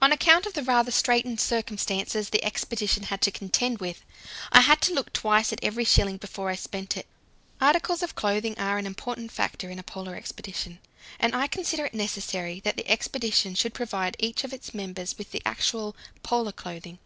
On 0.00 0.12
account 0.12 0.46
of 0.46 0.54
the 0.54 0.62
rather 0.62 0.90
straitened 0.90 1.38
circumstances 1.38 2.30
the 2.30 2.42
expedition 2.42 3.02
had 3.02 3.20
to 3.20 3.30
contend 3.30 3.80
with, 3.80 4.02
I 4.50 4.60
had 4.62 4.80
to 4.80 4.94
look 4.94 5.12
twice 5.12 5.52
at 5.52 5.62
every 5.62 5.84
shilling 5.84 6.16
before 6.16 6.48
I 6.48 6.54
spent 6.54 6.96
it. 6.96 7.06
Articles 7.60 8.02
of 8.02 8.14
clothing 8.14 8.58
are 8.58 8.78
an 8.78 8.86
important 8.86 9.30
factor 9.30 9.68
in 9.68 9.78
a 9.78 9.82
Polar 9.82 10.14
expedition, 10.14 10.78
and 11.20 11.36
I 11.36 11.48
consider 11.48 11.84
it 11.84 11.92
necessary 11.92 12.60
that 12.60 12.78
the 12.78 12.88
expedition 12.90 13.54
should 13.54 13.74
provide 13.74 14.16
each 14.18 14.42
of 14.42 14.54
its 14.54 14.72
members 14.72 15.18
with 15.18 15.32
the 15.32 15.42
actual 15.44 15.94
"Polar 16.22 16.52
clothing." 16.52 16.98